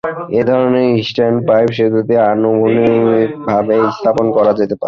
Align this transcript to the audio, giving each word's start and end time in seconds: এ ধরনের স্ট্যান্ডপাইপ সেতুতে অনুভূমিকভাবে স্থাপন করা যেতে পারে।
এ 0.31 0.41
ধরনের 0.43 0.89
স্ট্যান্ডপাইপ 1.09 1.67
সেতুতে 1.77 2.15
অনুভূমিকভাবে 2.31 3.75
স্থাপন 3.97 4.25
করা 4.37 4.51
যেতে 4.51 4.73
পারে। 4.73 4.79